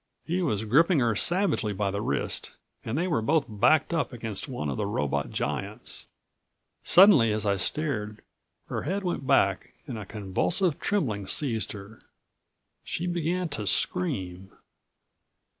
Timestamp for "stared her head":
7.57-9.03